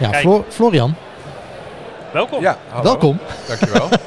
[0.00, 0.10] Ja,
[0.48, 0.94] Florian,
[2.12, 2.40] Welkom.
[2.40, 2.82] Ja, hallo.
[2.84, 3.18] welkom.
[3.48, 3.88] Dankjewel.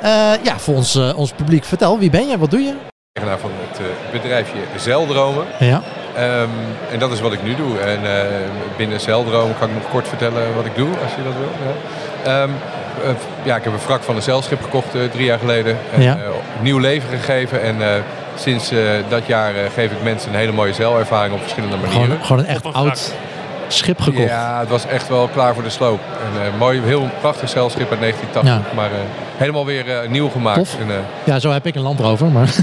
[0.00, 2.38] Eh, ja, voor ons, eh, ons publiek, vertel, wie ben je?
[2.38, 2.74] Wat doe je?
[3.12, 5.44] Eigenaar van het eh, bedrijfje Zeldromen.
[5.58, 5.82] Ja,
[6.16, 6.48] Ehm,
[6.92, 7.78] en dat is wat ik nu doe.
[7.78, 8.26] En eh,
[8.76, 11.48] binnen Zeldromen kan ik nog kort vertellen wat ik doe, als je dat wil.
[11.66, 12.50] Ja, Ehm,
[13.04, 13.10] eh,
[13.42, 15.78] ja ik heb een wrak van een zeilschip gekocht eh, drie jaar geleden.
[15.92, 16.14] En, Ja.
[16.16, 16.20] eh,
[16.60, 17.62] nieuw leven gegeven.
[17.62, 18.00] En eh,
[18.34, 22.04] sinds eh, dat jaar eh, geef ik mensen een hele mooie zeilervaring op verschillende manieren.
[22.06, 23.12] gewoon, gewoon een echt oud
[23.68, 24.28] schip gekocht.
[24.28, 26.00] Ja, het was echt wel klaar voor de sloop.
[26.34, 28.72] Een eh, mooi, heel prachtig zeilschip uit 1980.
[28.74, 28.96] Maar eh,
[29.36, 30.58] helemaal weer eh, nieuw gemaakt.
[30.58, 30.76] Tof.
[30.80, 32.48] En, eh, Ja, zo heb ik een Land Rover, maar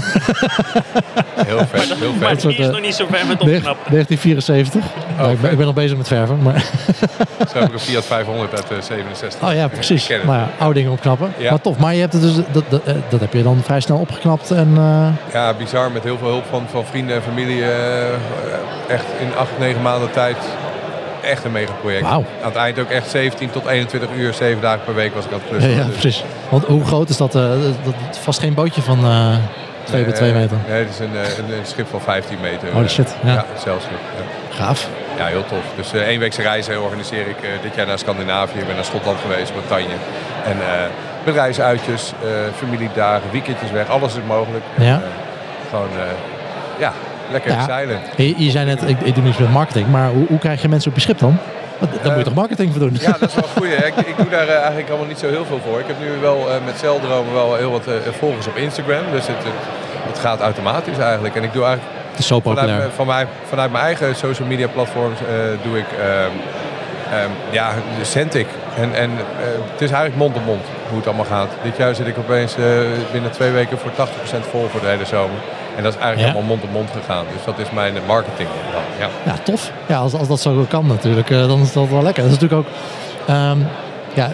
[1.46, 2.40] heel vet, heel Maar vet.
[2.40, 4.80] soort, die is nog niet zo ver met 1974.
[4.84, 5.24] opknappen.
[5.26, 6.64] Ja, ik, ben, ik ben nog bezig met verven, maar...
[7.52, 9.48] Zo heb ik een Fiat 500 uit eh, 67.
[9.48, 10.06] Oh ja, precies.
[10.06, 10.24] Het.
[10.24, 11.32] Nou ja, oude dingen opknappen.
[11.36, 11.50] Ja.
[11.50, 13.98] Maar tof, maar je hebt het dus, dat, dat, dat heb je dan vrij snel
[13.98, 14.72] opgeknapt en...
[14.76, 15.90] eh, Ja, bizar.
[15.90, 17.62] Met heel veel hulp van, van vrienden en familie.
[18.88, 20.36] echt in acht, negen maanden tijd.
[21.24, 22.02] Echt een megaproject.
[22.02, 22.24] Wauw.
[22.42, 25.32] Aan het eind ook echt 17 tot 21 uur, 7 dagen per week was ik
[25.32, 25.70] aan het klussen.
[25.70, 26.24] ja, Dus- precies.
[26.48, 27.34] Want hoe groot is dat?
[27.34, 27.42] eh,
[27.84, 29.36] dat, is vast geen bootje van eh
[29.84, 30.56] 2 bij 2 Nee, meter.
[30.68, 32.72] Nee, het is een, eh, een, een schip van 15 meter.
[32.72, 33.32] Holy eh, shit, ja.
[33.32, 33.90] Ja, zeilschip.
[33.90, 34.54] Ja.
[34.64, 34.88] Gaaf.
[35.18, 35.64] Ja, heel tof.
[35.76, 38.58] Dus eh eenweekse reizen organiseer ik eh, dit jaar naar Scandinavië.
[38.58, 39.94] Ik ben naar Schotland geweest, Bretagne.
[40.44, 40.86] En eh
[41.24, 43.88] bedrijfsuitjes, eh, familiedagen, weekendjes weg.
[43.88, 44.64] Alles is mogelijk.
[44.78, 44.94] Ja.
[44.94, 44.98] eh,
[45.70, 46.04] gewoon, eh,
[46.78, 46.92] ja,
[47.34, 47.64] lekker Ja.
[47.64, 47.98] zeilen.
[48.16, 50.68] Je, je zei net, ik, ik doe niets met marketing, maar hoe, hoe krijg je
[50.68, 51.36] mensen op je schip dan?
[51.78, 52.96] Daar moet je toch marketing voor doen?
[53.00, 53.86] Ja, dat is wel hè.
[53.86, 55.78] Ik, ik doe daar eh, eigenlijk allemaal niet zo heel veel voor.
[55.80, 59.02] Ik heb nu wel eh, met Zeldromen wel heel wat eh, volgers op Instagram.
[59.10, 59.52] Dus het, het,
[60.08, 61.34] het gaat automatisch eigenlijk.
[61.36, 62.78] En ik doe eigenlijk Het is zo vanuit, populair.
[62.78, 65.18] mijn- van mij, vanuit mijn eigen social media platforms
[65.62, 66.30] doe ik ehm,
[67.50, 67.70] ja,
[68.02, 68.46] Centik.
[68.80, 71.48] En, en eh, het is eigenlijk mond op mond hoe het allemaal gaat.
[71.62, 72.64] Dit jaar zit ik opeens eh,
[73.12, 73.94] binnen twee weken voor 80%
[74.50, 75.36] vol voor de hele zomer.
[75.76, 76.38] En dat is eigenlijk Ja.
[76.38, 77.24] allemaal mond op mond gegaan.
[77.32, 78.48] Dus dat is mijn marketing.
[78.72, 79.32] dan, Ja.
[79.32, 79.70] Ja, tof.
[79.86, 82.22] Ja, als, als dat zo kan natuurlijk, eh, dan is dat wel lekker.
[82.22, 82.74] Dat is natuurlijk ook,
[83.28, 83.58] ehm,
[84.14, 84.30] ja,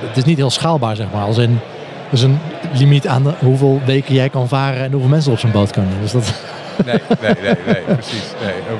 [0.00, 1.24] het is niet heel schaalbaar zeg maar.
[1.24, 1.60] Als in,
[2.08, 2.40] er is een
[2.72, 6.00] limiet aan de, hoeveel weken jij kan varen en hoeveel mensen op zo'n boot kunnen.
[6.00, 6.32] Dus dat,
[6.84, 8.24] Nee, nee, nee, nee, precies.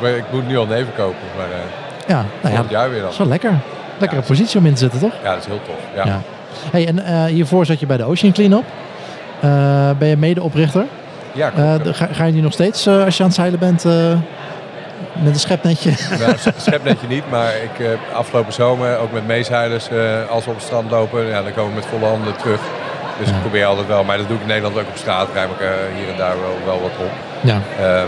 [0.03, 0.17] Nee.
[0.17, 1.59] Ik moet nu al neven kopen, maar eh
[2.07, 3.11] ja, nou ja, jaar weer dan.
[3.19, 3.53] wel lekker.
[3.99, 4.27] Lekkere Ja.
[4.27, 5.13] positie om in te zitten, toch?
[5.23, 6.05] Ja, dat is heel tof.
[6.05, 6.21] Ja.
[6.71, 8.65] Hey, en eh, hiervoor zat je bij de Ocean Cleanup.
[9.41, 10.85] Eh ben je medeoprichter?
[11.33, 11.87] Ja, klopt.
[11.87, 13.85] Eh, ga, ga je nu nog steeds, als je aan het zeilen bent,
[15.23, 15.91] met een schepnetje?
[16.21, 19.89] Nou, s- schepnetje niet, maar ik afgelopen zomer ook met meezeilers,
[20.31, 22.61] als we op het strand lopen, ja, dan komen we met volle handen terug.
[23.19, 23.35] Dus Ja.
[23.35, 25.67] ik probeer altijd wel, maar dat doe ik in Nederland ook op straat, ruim ik
[25.97, 27.11] hier en daar wel, wel wat op.
[27.41, 28.07] ja, Ehm,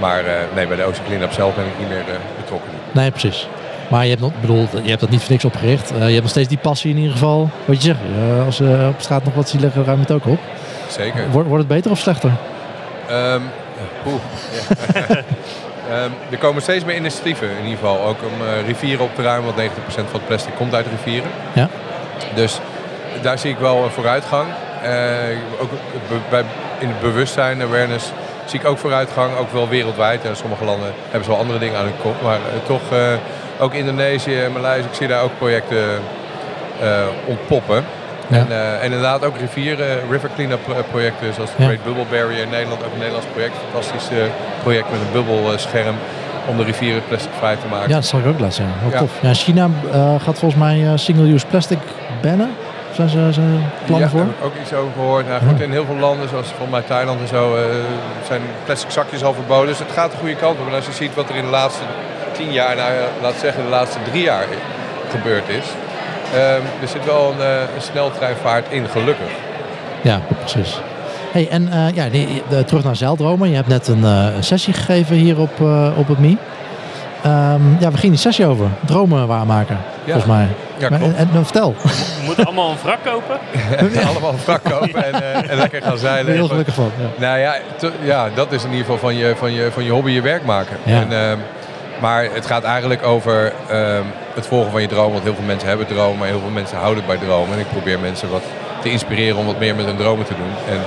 [0.00, 0.22] maar
[0.54, 2.04] nee, bij de Ocean Cleanup zelf ben ik niet meer
[2.40, 2.70] betrokken.
[2.92, 3.48] nee, precies.
[3.88, 5.90] Maar je hebt, nog, bedoel, je hebt dat niet voor niks opgericht.
[5.90, 7.50] Eh, je hebt nog steeds die passie in ieder geval.
[7.64, 10.26] Wat je zegt, eh, als ze op straat nog wat zien liggen, ruim het ook
[10.26, 10.38] op.
[10.88, 11.30] Zeker.
[11.30, 12.30] Wordt, wordt het beter of slechter?
[14.06, 14.20] Oeh.
[15.90, 18.00] Ehm, er komen steeds meer initiatieven in ieder geval.
[18.04, 21.30] Ook om rivieren op te ruimen, want 90% van het plastic komt uit rivieren.
[21.52, 21.68] Ja.
[22.34, 22.60] Dus
[23.22, 24.46] daar zie ik wel een vooruitgang.
[25.60, 25.70] Ook
[26.30, 26.44] bij,
[26.78, 28.12] in het bewustzijn, awareness,
[28.44, 29.36] zie ik ook vooruitgang.
[29.36, 30.24] Ook wel wereldwijd.
[30.24, 32.22] En sommige landen hebben ze wel andere dingen aan hun kop.
[32.22, 32.82] Maar toch,
[33.58, 35.84] ook Indonesië en Maleisië, ik zie daar ook projecten
[36.80, 36.88] eh,
[37.26, 37.84] ontpoppen.
[38.28, 38.36] Ja.
[38.36, 41.68] En, eh, en inderdaad ook rivieren, river cleanup pro- projecten zoals de Ja.
[41.68, 42.84] Great Bubble Barrier in Nederland.
[42.84, 44.24] Ook een Nederlands project, fantastisch eh,
[44.62, 45.94] project met een bubbelscherm
[46.48, 47.88] om de rivieren plasticvrij te maken.
[47.88, 48.66] Ja, dat zal ik ook laten zien.
[48.80, 48.98] Heel Ja.
[48.98, 49.12] tof.
[49.20, 49.68] Ja, China
[50.18, 51.78] gaat volgens mij single-use plastic
[52.22, 52.50] bannen.
[52.92, 54.20] Zijn ze zijn plannen ja, voor?
[54.20, 55.28] heb ik ook iets over gehoord.
[55.28, 57.56] Nou, goed, in heel veel landen, zoals volgens mij Thailand en zo,
[58.26, 59.66] zijn plastic zakjes al verboden.
[59.66, 60.66] Dus het gaat de goede kant op.
[60.68, 61.82] En als je ziet wat er in de laatste
[62.36, 64.44] tien jaar, nou, ja, laat zeggen de laatste drie jaar
[65.10, 65.64] gebeurd is.
[66.34, 69.30] ehm, er zit wel een, eh, een sneltreinvaart in, gelukkig.
[70.02, 70.80] Ja, precies.
[71.32, 73.48] Hey, en eh, ja, die- de- terug naar Zeildromen.
[73.50, 76.36] Je hebt net een, eh, sessie gegeven hier op, eh, op het MI.
[77.22, 78.66] Ehm, ja, we gingen die sessie over.
[78.84, 80.12] Dromen waarmaken, Ja.
[80.12, 80.46] volgens mij.
[80.78, 81.02] Ja, klopt.
[81.16, 81.74] en, en vertel.
[81.82, 83.38] We moeten allemaal een wrak kopen.
[84.08, 86.32] Allemaal een wrak kopen en, eh, en lekker gaan zeilen.
[86.32, 86.90] heel gelukkig van.
[86.98, 87.26] Ja.
[87.26, 89.90] Nou ja, te- ja, dat is in ieder geval van je, van je, van je
[89.90, 90.76] hobby je werk maken.
[90.82, 91.00] Ja.
[91.00, 91.36] En, ehm,
[92.00, 94.02] maar het gaat eigenlijk over ehm,
[94.34, 95.12] het volgen van je droom.
[95.12, 97.54] Want heel veel mensen hebben dromen, maar heel veel mensen houden bij dromen.
[97.54, 98.42] En ik probeer mensen wat
[98.82, 100.74] te inspireren om wat meer met hun dromen te doen.
[100.74, 100.80] En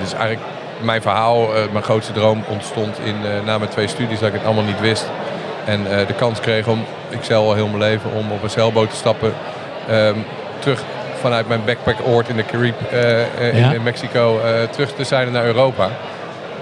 [0.00, 0.42] dus eigenlijk
[0.80, 4.34] mijn verhaal, eh, mijn grootste droom ontstond in, eh, na mijn twee studies dat ik
[4.34, 5.06] het allemaal niet wist.
[5.64, 8.50] En eh, de kans kreeg om, ik zeil al heel mijn leven, om op een
[8.50, 9.32] zeilboot te stappen.
[9.88, 10.16] ehm,
[10.58, 10.82] terug
[11.20, 12.76] vanuit mijn backpackoord in de Caribe
[13.52, 13.72] in, Ja.
[13.72, 14.40] in Mexico
[14.70, 15.88] terug te zeilen naar Europa.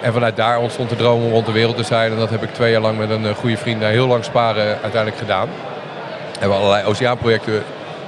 [0.01, 2.13] En vanuit daar ontstond de droom om rond de wereld te zeilen.
[2.15, 4.25] En dat heb ik twee jaar lang met een eh, goede vriend, na heel lang
[4.25, 5.49] sparen, uiteindelijk gedaan.
[6.39, 7.63] Hebben we allerlei oceaanprojecten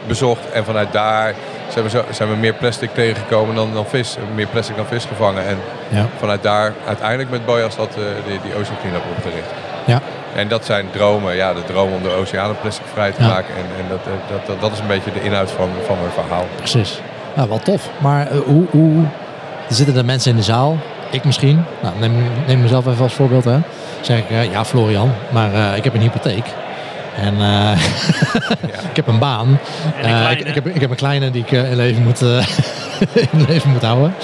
[0.06, 0.50] bezocht.
[0.52, 1.34] En vanuit daar
[1.68, 4.16] zijn we, zo, zijn we meer plastic tegengekomen dan, dan vis.
[4.34, 5.46] Meer plastic dan vis gevangen.
[5.46, 6.06] En Ja.
[6.18, 9.50] vanuit daar uiteindelijk met Boyas dat, eh, die, die Ocean Cleanup opgericht.
[9.84, 10.00] Ja.
[10.34, 13.28] En dat zijn dromen, ja, de droom om de oceanen plasticvrij te Ja.
[13.28, 13.54] maken.
[13.56, 16.12] En, en dat, eh, dat, dat, dat is een beetje de inhoud van, van mijn
[16.12, 16.46] verhaal.
[16.56, 17.00] Precies.
[17.34, 17.88] Nou, wel tof.
[17.98, 19.04] Maar eh, hoe, hoe...
[19.68, 20.76] Zitten er mensen in de zaal.
[21.10, 21.64] Ik misschien.
[21.82, 22.12] Nou, neem,
[22.46, 23.44] neem mezelf even als voorbeeld.
[23.44, 23.58] Hè.
[24.00, 26.44] zeg ik, eh, ja Florian, maar eh, ik heb een hypotheek.
[27.16, 27.70] En eh,
[28.90, 29.58] ik heb een baan.
[30.02, 32.20] Een ik, ik, heb, ik heb een kleine die ik in leven moet,
[33.32, 34.14] in leven moet houden.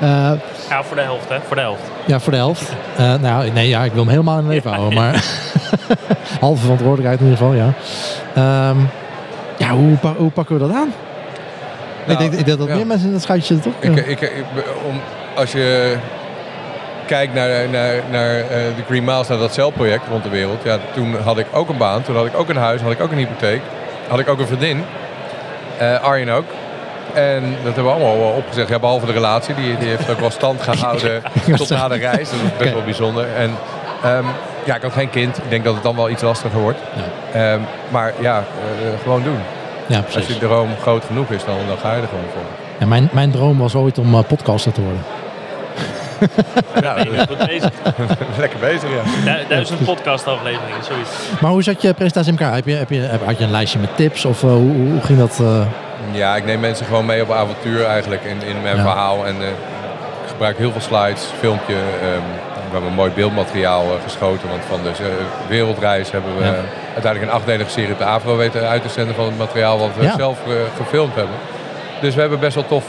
[0.00, 1.36] Ja, voor de helft, hè?
[1.46, 1.82] Voor de helft.
[2.06, 2.72] ja, voor de helft.
[3.20, 4.94] Nou, nee, ja, ik wil hem helemaal in leven houden.
[4.98, 5.24] Maar
[6.40, 7.72] halve verantwoordelijkheid in ieder geval, ja.
[8.34, 8.76] Ehm,
[9.58, 10.88] ja, hoe, hoe pakken we dat aan?
[10.88, 12.74] ik, Nou, denk, ik denk dat ja.
[12.74, 13.94] meer mensen in dat schuitje zitten, toch?
[13.96, 14.02] Ja.
[14.02, 14.44] ik, ik-
[14.88, 15.00] om,
[15.36, 15.96] als je
[17.10, 20.62] kijkt naar, naar, naar eh, de Green Miles, naar dat celproject rond de wereld.
[20.62, 23.00] Ja, toen had ik ook een baan, toen had ik ook een huis, had ik
[23.00, 23.60] ook een hypotheek.
[24.08, 24.84] Had ik ook een vriendin.
[25.78, 26.44] Eh, Arjen ook.
[27.14, 28.68] En dat hebben we allemaal opgezegd.
[28.68, 31.22] Ja, behalve de relatie, die, die heeft ook wel stand gehouden
[31.56, 32.30] tot na de reis.
[32.30, 33.26] Dat is best wel bijzonder.
[33.36, 33.50] En
[34.02, 34.24] ehm,
[34.64, 35.36] ja, ik had geen kind.
[35.36, 36.78] Ik denk dat het dan wel iets lastiger wordt.
[37.32, 37.52] Ja.
[37.52, 39.38] Ehm, maar ja, eh, gewoon doen.
[39.86, 42.42] ja, Als je droom groot genoeg is, dan, dan ga je er gewoon voor.
[42.78, 45.02] Ja, mijn, mijn droom was ooit om podcaster te worden.
[46.82, 47.70] Ja, Nee, bent goed bezig.
[48.38, 48.88] lekker bezig,
[49.24, 49.32] ja.
[49.38, 51.10] Du- Duizend podcast afleveringen, zoiets.
[51.40, 52.54] Maar hoe zat je presentatie in elkaar?
[52.54, 54.24] Heb je, heb je, heb- had je een lijstje met tips?
[54.24, 55.38] Of eh, hoe, hoe ging dat?
[55.40, 55.60] eh?
[56.12, 58.82] Ja, ik neem mensen gewoon mee op avontuur eigenlijk in, in mijn Ja.
[58.82, 59.26] verhaal.
[59.26, 61.74] En eh, ik gebruik heel veel slides, filmpje.
[61.74, 62.20] ehm,
[62.54, 64.48] we hebben een mooi beeldmateriaal geschoten.
[64.48, 65.08] Want van de eh,
[65.48, 66.54] wereldreis hebben we Ja.
[66.94, 69.90] uiteindelijk een achtdelige serie op de AVRO weten uit te zenden van het materiaal wat
[69.98, 70.14] we Ja.
[70.16, 70.38] zelf
[70.76, 71.34] gefilmd hebben.
[72.00, 72.84] Dus we hebben best wel tof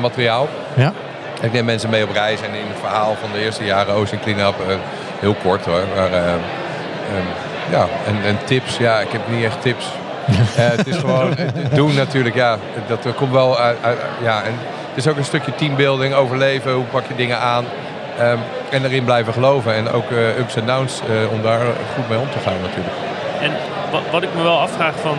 [0.00, 0.48] materiaal.
[0.74, 0.92] ja?
[1.40, 4.20] Ik neem mensen mee op reis en in het verhaal van de eerste jaren Ocean
[4.22, 4.74] Cleanup, eh,
[5.20, 5.82] heel kort hoor.
[5.96, 7.26] Maar, eh, ehm,
[7.70, 9.86] ja, en, en tips, ja, ik heb niet echt tips.
[10.56, 11.34] Eh, het is gewoon
[11.72, 12.56] doen natuurlijk, ja,
[12.86, 14.52] dat komt wel uit, uit- ja, en
[14.88, 17.64] het is ook een stukje teambuilding, overleven, hoe pak je dingen aan.
[18.18, 18.38] Ehm,
[18.70, 21.60] en erin blijven geloven en ook ups en downs eh, om daar
[21.94, 22.94] goed mee om te gaan natuurlijk.
[23.40, 23.50] En
[23.90, 25.16] wat, wat ik me wel afvraag van,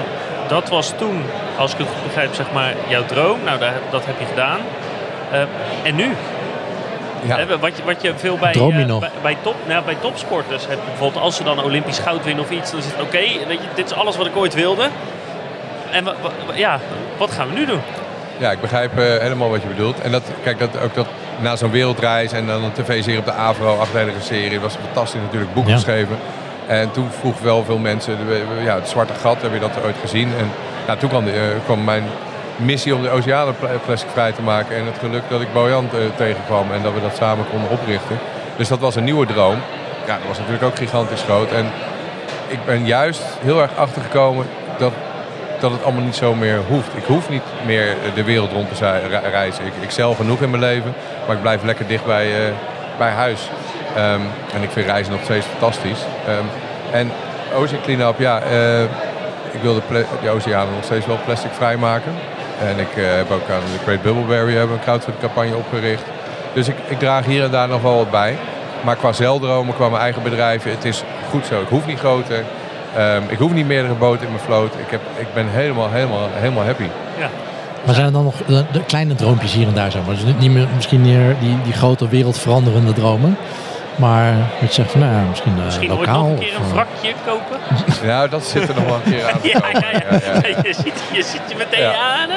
[0.48, 1.24] dat was toen,
[1.58, 3.40] als ik het goed begrijp, zeg maar, jouw droom.
[3.44, 3.60] Nou,
[3.90, 4.60] dat heb je gedaan.
[5.32, 5.42] Eh,
[5.84, 6.10] en nu?
[7.24, 7.58] Ja.
[7.60, 10.86] Wat, je, wat je veel bij, eh, bij, bij, top, nou, bij topsporters hebt.
[10.86, 12.72] Bijvoorbeeld als ze dan Olympisch goud winnen of iets.
[12.72, 13.20] Dan is het oké,
[13.76, 14.88] dit is alles wat ik ooit wilde.
[15.92, 16.08] En
[16.54, 16.80] ja,
[17.18, 17.80] wat gaan we nu doen?
[18.38, 20.02] Ja, ik begrijp eh, helemaal wat je bedoelt.
[20.02, 21.08] En dat, kijk, dat, ook dat
[21.40, 25.54] na zo'n wereldreis en dan een tv-serie op de AVRO, achtdelige serie, was fantastisch natuurlijk,
[25.54, 25.74] boek Ja.
[25.74, 26.18] geschreven.
[26.68, 28.18] En toen vroegen wel veel mensen,
[28.64, 30.28] ja, het zwarte gat, heb je dat ooit gezien?
[30.38, 30.52] En
[30.88, 32.04] nou, toen kwam, de, kwam mijn
[32.56, 36.00] missie om de oceanen pla- plasticvrij te maken en het geluk dat ik Bojan eh,
[36.16, 38.20] tegenkwam en dat we dat samen konden oprichten.
[38.58, 39.58] Dus dat was een nieuwe droom.
[40.08, 41.52] Ja, dat was natuurlijk ook gigantisch groot.
[41.52, 41.72] En
[42.48, 44.46] ik ben juist heel erg achtergekomen
[44.78, 44.94] dat
[45.62, 46.90] dat het allemaal niet zo meer hoeft.
[46.96, 49.66] Ik hoef niet meer de wereld rond te reizen.
[49.66, 50.94] Ik, ik zelf genoeg in mijn leven,
[51.26, 52.54] maar ik blijf lekker dicht bij, eh,
[52.98, 53.50] bij huis.
[53.96, 54.22] Ehm,
[54.54, 56.00] en ik vind reizen nog steeds fantastisch.
[56.28, 56.46] Ehm,
[56.92, 57.12] en
[57.56, 58.82] Ocean Cleanup, ja, eh,
[59.52, 62.12] ik wil de, de oceanen nog steeds wel plastic vrijmaken.
[62.68, 66.04] En ik eh, heb ook aan de Great Bubble Barrier hebben een crowdfunding campagne opgericht.
[66.54, 68.38] Dus ik, ik draag hier en daar nog wel wat bij.
[68.84, 71.62] Maar qua zeildromen, qua mijn eigen bedrijven, het is goed zo.
[71.62, 72.44] Ik hoef niet groter.
[72.96, 74.74] Ehm, ik hoef niet meerdere boten in mijn vloot.
[74.74, 76.88] Ik, heb, ik ben helemaal, helemaal, helemaal happy.
[77.20, 77.30] Ja.
[77.86, 79.92] Maar zijn er dan nog de, de kleine droompjes hier en daar?
[79.92, 80.16] Zeg maar?
[80.16, 83.38] Dus niet meer, misschien meer die, die grote wereldveranderende dromen.
[83.96, 86.22] Maar je zegt van, nou ja, misschien, eh, Misschien lokaal.
[86.24, 87.58] nog een keer een eh, wrakje kopen?
[88.08, 90.42] Nou, dat zit er nog wel een keer aan te Ja, ja, ja.
[90.68, 91.94] Je, ziet, je ziet je meteen Ja.
[91.94, 92.30] aan.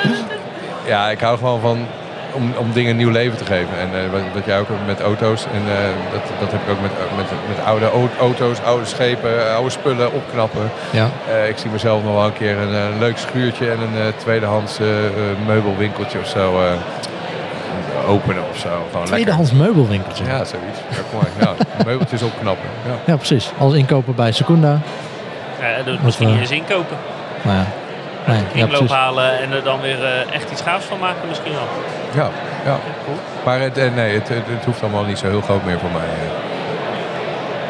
[0.86, 1.86] Ja, ik hou gewoon van
[2.32, 3.78] om, om dingen een nieuw leven te geven.
[3.80, 5.44] En eh, wat, wat jij ook hebt met auto's.
[5.52, 9.54] En eh, dat, dat heb ik ook met, met, met oude au- auto's, oude schepen,
[9.54, 10.70] oude spullen opknappen.
[10.90, 11.08] Ja.
[11.30, 14.06] Eh, ik zie mezelf nog wel een keer een, eh, leuk schuurtje en een eh,
[14.16, 15.12] tweedehands eh, eh,
[15.46, 16.66] meubelwinkeltje of zo eh,
[18.04, 18.68] openen of zo.
[18.68, 19.06] Gewoon lekker.
[19.06, 20.24] Tweedehands meubelwinkeltje.
[20.24, 20.78] Ja, zoiets.
[20.90, 21.46] Ja, kom maar.
[21.46, 21.54] Ja,
[21.90, 22.68] meubeltjes opknappen.
[22.86, 22.94] Ja.
[23.04, 23.50] Ja, precies.
[23.58, 24.78] Alles inkopen bij Secunda.
[25.60, 26.96] Ja, Wat, misschien eh, niet eens inkopen.
[27.42, 27.64] Nou ja.
[28.26, 28.90] Nee, ja, precies.
[28.90, 31.68] halen en er dan weer eh, echt iets gaafs van maken misschien wel.
[32.14, 32.30] Ja,
[32.64, 32.78] ja.
[33.04, 33.16] Cool.
[33.44, 35.90] Maar het, eh, nee, het, het, het hoeft allemaal niet zo heel groot meer voor
[35.90, 36.08] mij.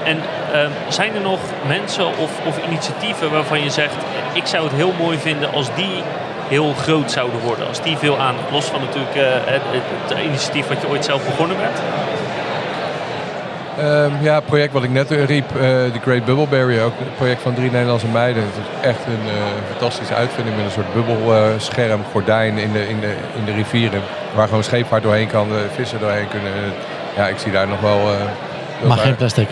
[0.04, 0.20] En
[0.52, 3.96] ehm, zijn er nog mensen of, of initiatieven waarvan je zegt...
[4.32, 6.02] ik zou het heel mooi vinden als die
[6.48, 7.68] heel groot zouden worden.
[7.68, 9.82] Als die veel aandacht, los van natuurlijk eh, het, het,
[10.16, 11.78] het initiatief wat je ooit zelf begonnen bent.
[13.78, 16.98] Ehm, ja, het project wat ik net eh, riep, eh, de Great Bubble Barrier, ook
[16.98, 18.42] het project van drie Nederlandse meiden.
[18.42, 19.34] Het is echt een eh,
[19.70, 24.00] fantastische uitvinding met een soort bubbelscherm, gordijn in de, in, de, in de rivieren.
[24.34, 26.52] Waar gewoon scheepvaart doorheen kan, vissen doorheen kunnen.
[27.16, 27.98] Ja, ik zie daar nog wel...
[27.98, 29.48] eh, Maar geen plastic.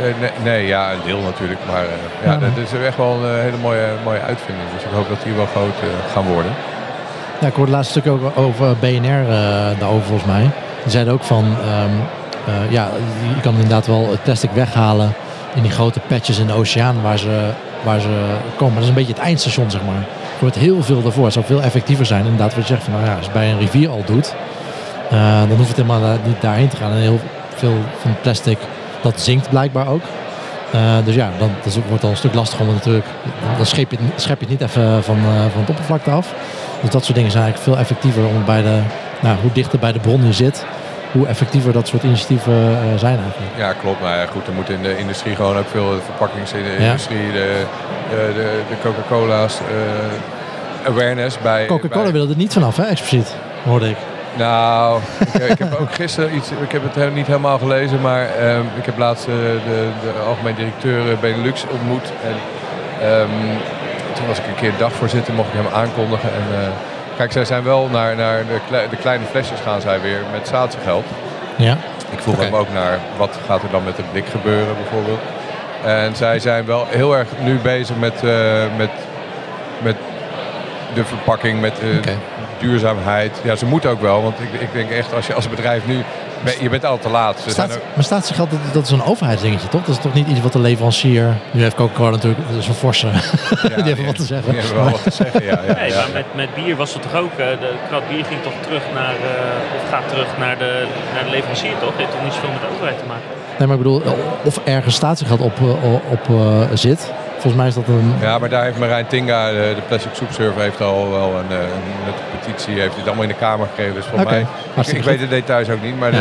[0.00, 1.60] Eh, nee, nee, ja, een deel natuurlijk.
[1.70, 2.38] Maar eh, ja, Ja.
[2.38, 4.68] dat is echt wel een eh, hele mooie, mooie uitvinding.
[4.74, 5.74] Dus ik hoop dat die wel groot
[6.12, 6.52] gaan worden.
[7.40, 9.24] Ja, ik hoorde laatst stuk ook over BNR
[9.78, 10.50] daarover volgens mij.
[10.82, 11.90] Die zeiden ook van, ehm,
[12.46, 12.88] eh, ja,
[13.34, 15.12] je kan inderdaad wel het plastic weghalen
[15.54, 17.50] in die grote patches in de oceaan waar ze,
[17.84, 18.08] waar ze
[18.56, 18.74] komen.
[18.74, 19.94] Dat is een beetje het eindstation, zeg maar.
[19.96, 21.24] Er wordt heel veel daarvoor.
[21.24, 22.24] Het zou veel effectiever zijn.
[22.24, 24.34] Inderdaad, wat je zegt, van, nou ja, als je het bij een rivier al doet,
[25.48, 26.90] dan hoeft het helemaal niet daarheen te gaan.
[26.90, 27.20] En heel
[27.54, 28.58] veel van het plastic,
[29.00, 30.02] dat zinkt blijkbaar ook.
[30.72, 33.06] Eh, dus ja, dan dat wordt al een stuk lastiger om het natuurlijk.
[33.56, 36.34] Dan schep je, het- schep je het niet even van, eh, van het oppervlakte af.
[36.80, 38.78] Dus dat soort dingen zijn eigenlijk veel effectiever om bij de,
[39.20, 40.64] nou, hoe dichter bij de bron je zit,
[41.12, 43.52] hoe effectiever dat soort initiatieven eh, zijn eigenlijk.
[43.56, 44.00] Ja, klopt.
[44.00, 47.62] Maar ja, goed, er moet in de industrie gewoon ook veel verpakkingsindustrie, de,
[48.10, 51.66] de, de, de Coca-Cola's, eh, awareness bij...
[51.66, 53.34] Coca-Cola bij- wil er niet vanaf, hè, expliciet,
[53.64, 53.96] hoorde ik.
[54.36, 55.00] Nou,
[55.34, 58.64] ik, ik heb ook gisteren iets, ik heb het he- niet helemaal gelezen, maar ehm,
[58.78, 62.12] ik heb laatst eh, de, de algemeen directeur eh, Benelux ontmoet.
[62.24, 62.36] En
[63.08, 63.30] ehm,
[64.14, 66.28] toen was ik een keer dagvoorzitter, mocht ik hem aankondigen.
[66.32, 66.68] En, eh,
[67.16, 71.04] kijk, zij zijn wel naar, naar de, de kleine flesjes gaan zij weer met statiegeld.
[71.56, 71.76] Ja,
[72.10, 75.20] Ik vroeg hem ook naar wat gaat er dan met het blik gebeuren bijvoorbeeld.
[75.84, 78.22] En zij zijn wel heel erg nu bezig met,
[78.76, 78.90] met,
[79.82, 79.96] met
[80.96, 82.12] de verpakking, met eh,
[82.58, 83.40] duurzaamheid.
[83.44, 86.02] Ja, ze moeten ook wel, want ik, ik denk echt als je als bedrijf nu,
[86.44, 87.40] ben- je bent al te laat.
[87.40, 89.80] Ze Staat, ook- maar statiegeld, dat, dat is een overheidsdingetje, toch?
[89.84, 91.34] Dat is toch niet iets wat de leverancier...
[91.50, 93.06] Nu heeft Coca-Cola natuurlijk, dat is een forse...
[93.62, 94.50] ja, die hebben wat te zeggen.
[94.52, 95.60] Die hebben wel wat te zeggen, ja.
[95.66, 98.24] ja, Nee, ja, maar met, met bier was het toch ook, eh, de krat bier
[98.24, 101.92] ging toch terug naar, eh, of gaat terug naar de, naar de leverancier toch?
[101.96, 103.24] Heeft toch niet zoveel met de overheid te maken?
[103.58, 104.02] Nee, maar ik bedoel,
[104.44, 105.60] of ergens statiegeld op,
[106.10, 107.12] op eh, zit.
[107.38, 108.14] Volgens mij is dat een...
[108.20, 111.50] Ja, maar daar heeft Marijn Tinga, de, de Plastic Soup Server, heeft al wel een,
[111.50, 113.94] eh, een, een petitie, heeft het allemaal in de Kamer gekregen.
[113.94, 116.20] Dus voor mij, ik, ik weet de details ook niet, maar Ja.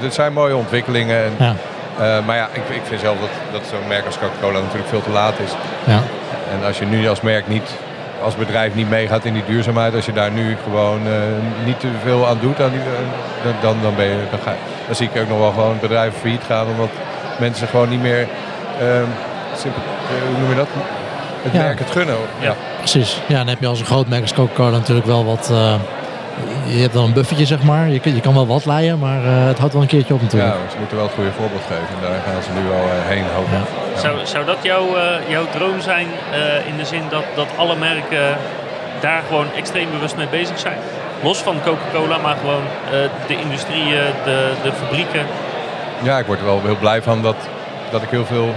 [0.00, 1.16] dit zijn mooie ontwikkelingen.
[1.24, 1.54] En, Ja,
[2.00, 5.02] Eh, maar ja, ik, ik vind zelf dat, dat zo'n merk als Coca-Cola natuurlijk veel
[5.02, 5.50] te laat is.
[5.84, 6.00] ja.
[6.52, 7.70] En als je nu als merk niet,
[8.22, 11.12] als bedrijf niet meegaat in die duurzaamheid, als je daar nu gewoon eh,
[11.64, 14.54] niet te veel aan doet, aan die, eh, dan- dan, ben je, dan, ga,
[14.86, 16.88] dan zie ik ook nog wel gewoon bedrijven failliet gaan, omdat
[17.38, 18.26] mensen gewoon niet meer,
[18.80, 19.08] ehm,
[19.56, 19.93] simpel, eh,
[20.28, 20.68] hoe noem je dat?
[21.42, 21.58] Het Ja.
[21.62, 22.16] merk het gunnen.
[22.40, 22.54] Ja.
[22.78, 23.20] Precies.
[23.26, 25.48] Ja, dan heb je als een groot merk als Coca-Cola natuurlijk wel wat...
[25.50, 25.74] eh,
[26.66, 27.88] je hebt dan een buffetje, zeg maar.
[27.88, 30.24] Je, je kan wel wat leiden, maar eh, het houdt wel een keertje op Ja,
[30.26, 30.70] natuurlijk.
[30.70, 31.94] ze moeten wel het goede voorbeeld geven.
[31.96, 33.52] En daar gaan ze nu wel eh, heen hopen.
[33.52, 33.62] Ja.
[33.94, 34.00] Ja.
[34.00, 37.76] Zou, zou dat jouw, eh, jouw droom zijn eh, in de zin dat, dat alle
[37.76, 38.36] merken
[39.00, 40.78] daar gewoon extreem bewust mee bezig zijn?
[41.22, 45.26] Los van Coca-Cola, maar gewoon eh, de industrieën, de, de fabrieken.
[46.02, 47.36] Ja, ik word er wel heel blij van dat,
[47.90, 48.54] dat ik heel veel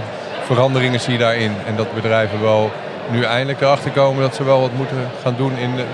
[0.54, 1.52] veranderingen zie daarin.
[1.66, 2.70] En dat bedrijven wel
[3.10, 5.84] nu eindelijk erachter komen dat ze wel wat moeten gaan doen in, de-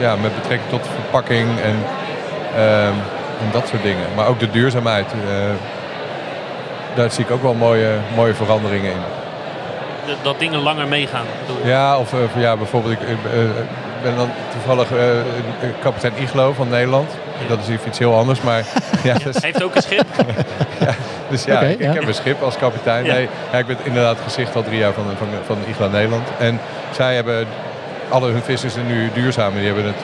[0.00, 1.76] ja, met betrekking tot verpakking en,
[2.56, 2.94] ehm,
[3.42, 4.06] en dat soort dingen.
[4.16, 5.06] Maar ook de duurzaamheid.
[5.12, 5.38] eh,
[6.94, 8.98] daar zie ik ook wel mooie, mooie veranderingen in.
[10.22, 11.24] dat dingen langer meegaan.
[11.64, 13.50] Ja, of, ja, bijvoorbeeld, ik eh, eh,
[14.02, 14.88] ben dan toevallig
[15.82, 17.10] kapitein Iglo van Nederland.
[17.48, 18.58] Dat is iets heel anders, maar
[19.04, 20.06] ja, Hij heeft ook een schip.
[21.28, 21.92] Dus ja, ik, ik ja.
[21.92, 23.04] heb een schip als kapitein.
[23.04, 23.12] Ja.
[23.12, 26.28] Nee, ja, ik ben inderdaad gezicht al drie jaar van, van, van Igla Nederland.
[26.38, 27.46] En zij hebben,
[28.08, 29.54] alle hun vissen zijn nu duurzaam.
[29.54, 30.02] Die hebben het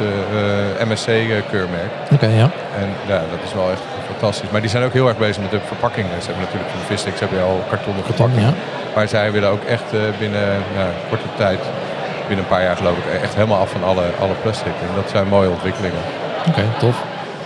[0.80, 1.90] eh, MSC-keurmerk.
[2.12, 2.50] Oké, ja.
[2.78, 4.50] En ja, dat is wel echt fantastisch.
[4.50, 6.10] Maar die zijn ook heel erg bezig met de verpakkingen.
[6.20, 8.54] Ze hebben natuurlijk van de vissticks hebben al kartonnen Karton, verpakkingen.
[8.54, 8.94] ja.
[8.94, 11.60] Maar zij willen ook echt eh, binnen ja, korte tijd,
[12.26, 14.72] binnen een paar jaar geloof ik, echt helemaal af van alle, alle plastic.
[14.80, 16.02] En dat zijn mooie ontwikkelingen.
[16.48, 16.96] Oké, tof.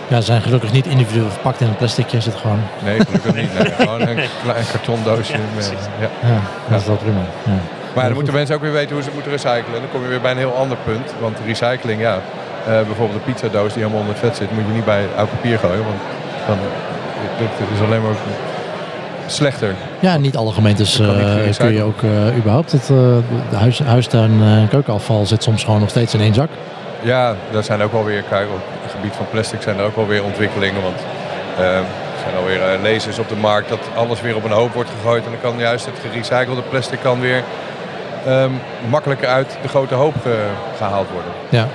[0.07, 2.21] Ja, ze zijn gelukkig niet individueel verpakt in een plasticje.
[2.21, 2.59] Zit gewoon...
[2.83, 3.53] Nee, gelukkig niet.
[3.59, 5.33] Nee, gewoon een klein kartondoosje.
[5.33, 6.29] Ja, met- ja.
[6.29, 7.19] Ja, dat is wel prima.
[7.43, 7.51] Ja.
[7.95, 9.65] Maar dan moeten mensen ook weer weten hoe ze moeten recyclen.
[9.75, 11.13] En dan kom je weer bij een heel ander punt.
[11.19, 12.21] Want recycling, ja, eh,
[12.65, 15.57] bijvoorbeeld een pizzadoos die helemaal onder het vet zit, moet je niet bij oud papier
[15.59, 15.83] gooien.
[15.83, 15.99] Want
[16.47, 16.57] dan
[17.39, 18.11] dit is alleen maar
[19.27, 19.75] slechter.
[19.99, 22.71] Ja, niet alle gemeentes Dat eh, kun je ook eh, überhaupt.
[22.71, 22.87] Het,
[23.49, 26.49] de huis, huistuin en keukenafval zit soms gewoon nog steeds in één zak.
[27.01, 28.61] Ja, daar zijn ook wel weer, kijk, op
[29.03, 30.81] gebied van plastic zijn er ook wel weer ontwikkelingen.
[30.81, 30.99] Want
[31.57, 31.83] eh, er
[32.23, 35.25] zijn alweer lezers op de markt dat alles weer op een hoop wordt gegooid.
[35.25, 37.43] En dan kan juist het gerecyclede plastic kan weer
[38.25, 38.51] ehm,
[38.89, 41.31] makkelijker uit de grote hoop ge- gehaald worden.
[41.49, 41.67] Ja,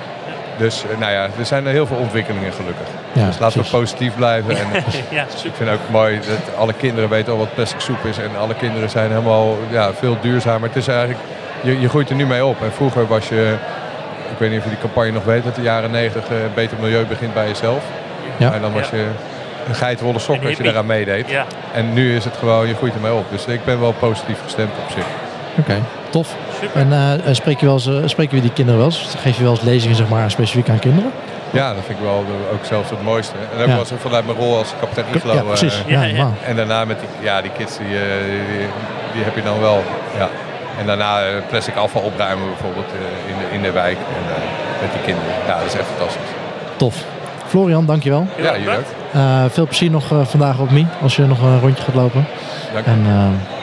[0.57, 2.87] Dus eh, nou ja, er zijn er heel veel ontwikkelingen gelukkig.
[3.13, 3.71] ja dus laten precies.
[3.71, 4.57] we positief blijven.
[4.57, 4.67] En
[5.17, 8.17] ja, ik vind ook mooi dat alle kinderen weten al wat plastic soep is.
[8.17, 10.67] En alle kinderen zijn helemaal ja, veel duurzamer.
[10.67, 11.19] Het is eigenlijk,
[11.61, 12.61] je, je groeit er nu mee op.
[12.63, 13.55] En vroeger was je,
[14.39, 16.77] ik weet niet of je die campagne nog weet, uit de jaren 90, eh, beter
[16.81, 17.83] milieu begint bij jezelf.
[18.37, 18.53] Ja.
[18.53, 18.97] En dan was Ja.
[18.97, 19.05] je
[19.67, 21.29] een geitenwolle sok als je daaraan meedeed.
[21.29, 23.25] Ja, En nu is het gewoon, je groeit ermee op.
[23.31, 25.05] Dus ik ben wel positief gestemd op zich.
[25.59, 25.75] Oké,
[26.09, 26.35] tof.
[26.61, 26.81] super.
[26.81, 29.15] En eh, eh, spreek je wel eens, eh, spreken we die kinderen wel eens?
[29.17, 31.11] Geef je wel eens lezingen zeg maar, specifiek aan kinderen?
[31.51, 33.33] Ja, dat vind ik wel de- ook zelfs het mooiste.
[33.55, 33.75] En ook Ja.
[33.75, 35.33] was vanuit mijn rol als kapitein Iglo.
[35.33, 35.83] ja, eh, precies.
[35.85, 36.31] Ja, Ja.
[36.45, 38.67] En daarna met die, ja, die kids, die, die,
[39.13, 39.83] die heb je dan wel.
[40.17, 40.29] Ja.
[40.79, 44.41] En daarna eh, plastic afval opruimen bijvoorbeeld eh, in, in de wijk en, eh,
[44.81, 45.31] met die kinderen.
[45.47, 46.29] Ja, dat is echt fantastisch.
[46.77, 47.05] Tof.
[47.47, 48.27] Florian, dankjewel.
[48.37, 48.83] Ja, jullie ook.
[49.13, 52.25] Eh veel plezier nog eh, vandaag op Me, als je nog een rondje gaat lopen.
[52.73, 52.91] Dank je.
[52.91, 53.57] En eh,